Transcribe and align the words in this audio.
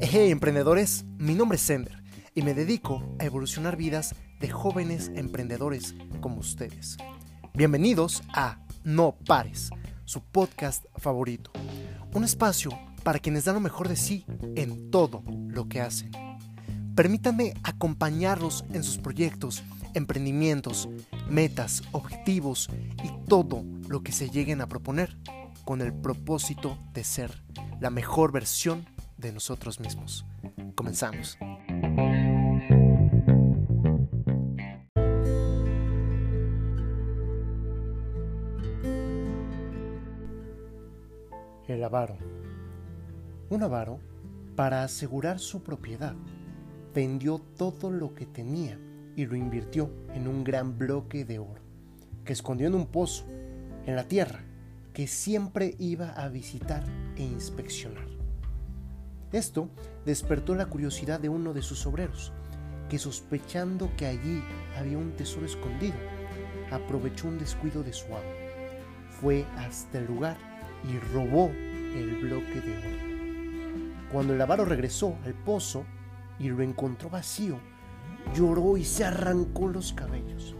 Hey 0.00 0.30
emprendedores, 0.30 1.04
mi 1.18 1.34
nombre 1.34 1.56
es 1.56 1.62
Sender 1.62 2.02
y 2.34 2.40
me 2.42 2.54
dedico 2.54 3.14
a 3.18 3.26
evolucionar 3.26 3.76
vidas 3.76 4.14
de 4.40 4.48
jóvenes 4.48 5.12
emprendedores 5.14 5.94
como 6.20 6.38
ustedes. 6.38 6.96
Bienvenidos 7.52 8.22
a 8.32 8.58
No 8.82 9.14
Pares, 9.26 9.70
su 10.06 10.22
podcast 10.22 10.86
favorito. 10.96 11.52
Un 12.14 12.24
espacio 12.24 12.70
para 13.02 13.18
quienes 13.18 13.44
dan 13.44 13.56
lo 13.56 13.60
mejor 13.60 13.88
de 13.88 13.96
sí 13.96 14.24
en 14.56 14.90
todo 14.90 15.22
lo 15.48 15.68
que 15.68 15.82
hacen. 15.82 16.10
Permítanme 16.94 17.54
acompañarlos 17.62 18.64
en 18.72 18.84
sus 18.84 18.96
proyectos, 18.96 19.62
emprendimientos, 19.94 20.88
metas, 21.28 21.82
objetivos 21.92 22.70
y 23.04 23.10
todo 23.28 23.64
lo 23.86 24.02
que 24.02 24.12
se 24.12 24.30
lleguen 24.30 24.60
a 24.60 24.66
proponer 24.66 25.16
con 25.64 25.80
el 25.80 25.92
propósito 25.92 26.78
de 26.92 27.04
ser 27.04 27.42
la 27.80 27.90
mejor 27.90 28.32
versión 28.32 28.86
de 29.16 29.32
nosotros 29.32 29.80
mismos. 29.80 30.24
Comenzamos. 30.74 31.38
El 41.68 41.84
avaro. 41.84 42.16
Un 43.48 43.62
avaro, 43.62 44.00
para 44.56 44.82
asegurar 44.82 45.38
su 45.38 45.62
propiedad, 45.62 46.14
vendió 46.94 47.38
todo 47.38 47.90
lo 47.90 48.14
que 48.14 48.26
tenía 48.26 48.78
y 49.16 49.26
lo 49.26 49.36
invirtió 49.36 49.90
en 50.14 50.26
un 50.26 50.44
gran 50.44 50.78
bloque 50.78 51.24
de 51.24 51.38
oro, 51.38 51.62
que 52.24 52.32
escondió 52.32 52.66
en 52.66 52.74
un 52.74 52.86
pozo, 52.86 53.24
en 53.86 53.96
la 53.96 54.04
tierra, 54.04 54.44
que 55.00 55.06
siempre 55.06 55.76
iba 55.78 56.10
a 56.10 56.28
visitar 56.28 56.84
e 57.16 57.22
inspeccionar. 57.22 58.04
Esto 59.32 59.70
despertó 60.04 60.54
la 60.54 60.66
curiosidad 60.66 61.18
de 61.18 61.30
uno 61.30 61.54
de 61.54 61.62
sus 61.62 61.86
obreros, 61.86 62.34
que 62.90 62.98
sospechando 62.98 63.90
que 63.96 64.04
allí 64.04 64.44
había 64.76 64.98
un 64.98 65.12
tesoro 65.12 65.46
escondido, 65.46 65.94
aprovechó 66.70 67.28
un 67.28 67.38
descuido 67.38 67.82
de 67.82 67.94
su 67.94 68.08
amo. 68.08 68.28
Fue 69.22 69.46
hasta 69.56 69.96
el 69.96 70.04
lugar 70.04 70.36
y 70.84 70.98
robó 71.14 71.46
el 71.48 72.18
bloque 72.20 72.60
de 72.60 72.76
oro. 72.76 74.08
Cuando 74.12 74.34
el 74.34 74.40
avaro 74.42 74.66
regresó 74.66 75.16
al 75.24 75.32
pozo 75.32 75.86
y 76.38 76.50
lo 76.50 76.60
encontró 76.60 77.08
vacío, 77.08 77.58
lloró 78.34 78.76
y 78.76 78.84
se 78.84 79.04
arrancó 79.04 79.66
los 79.66 79.94
cabellos. 79.94 80.54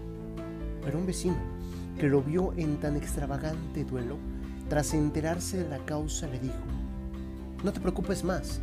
Pero 0.81 0.99
un 0.99 1.05
vecino, 1.05 1.37
que 2.01 2.09
lo 2.09 2.23
vio 2.23 2.55
en 2.57 2.81
tan 2.81 2.97
extravagante 2.97 3.85
duelo, 3.85 4.17
tras 4.71 4.95
enterarse 4.95 5.59
de 5.59 5.69
la 5.69 5.85
causa 5.85 6.27
le 6.29 6.39
dijo, 6.39 6.55
no 7.63 7.75
te 7.75 7.81
preocupes 7.81 8.25
más. 8.25 8.63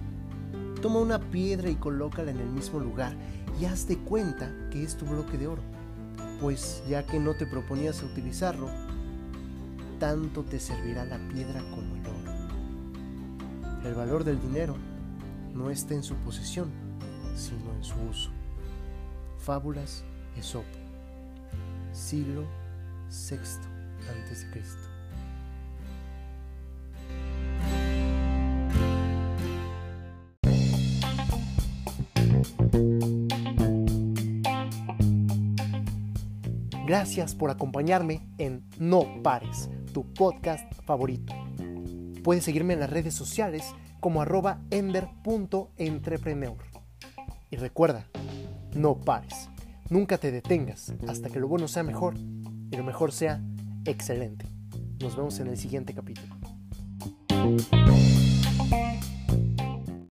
Toma 0.82 1.00
una 1.02 1.20
piedra 1.20 1.70
y 1.70 1.76
colócala 1.76 2.32
en 2.32 2.40
el 2.40 2.50
mismo 2.50 2.80
lugar 2.80 3.14
y 3.62 3.66
haz 3.66 3.88
de 3.88 4.00
cuenta 4.00 4.52
que 4.72 4.82
es 4.82 4.98
tu 4.98 5.06
bloque 5.06 5.38
de 5.38 5.46
oro. 5.46 5.62
Pues 6.42 6.82
ya 6.90 7.06
que 7.06 7.20
no 7.20 7.36
te 7.36 7.46
proponías 7.46 8.02
utilizarlo, 8.02 8.72
tanto 10.00 10.42
te 10.42 10.60
servirá 10.60 11.06
la 11.06 11.20
piedra 11.28 11.62
como 11.70 11.96
el 11.96 12.08
oro. 12.08 12.34
El 13.86 13.94
valor 13.94 14.24
del 14.24 14.42
dinero 14.42 14.76
no 15.54 15.70
está 15.70 15.94
en 15.94 16.02
su 16.02 16.16
posesión, 16.16 16.72
sino 17.36 17.72
en 17.76 17.84
su 17.84 18.02
uso. 18.10 18.32
Fábulas 19.38 20.04
Esopo, 20.36 20.66
siglo 21.94 22.67
VI 23.10 23.38
a.C. 24.10 24.48
Gracias 36.86 37.36
por 37.36 37.50
acompañarme 37.50 38.26
en 38.38 38.64
No 38.80 39.22
Pares, 39.22 39.70
tu 39.94 40.14
podcast 40.14 40.72
favorito. 40.86 41.34
Puedes 42.24 42.44
seguirme 42.44 42.74
en 42.74 42.82
las 42.82 42.90
redes 42.90 43.14
sociales 43.14 43.74
como 44.00 44.22
arroba 44.22 44.62
ender.entrepreneur. 44.70 46.58
Y 47.50 47.56
recuerda, 47.58 48.08
no 48.76 49.00
pares, 49.00 49.50
nunca 49.90 50.18
te 50.18 50.32
detengas 50.32 50.94
hasta 51.08 51.30
que 51.30 51.40
lo 51.40 51.48
bueno 51.48 51.68
sea 51.68 51.84
mejor 51.84 52.16
y 52.72 52.78
lo 52.78 52.84
mejor 52.84 53.12
sea 53.12 53.42
excelente. 53.86 54.46
Nos 55.00 55.16
vemos 55.16 55.40
en 55.40 55.48
el 55.48 55.58
siguiente 55.58 55.94
capítulo. 55.94 56.36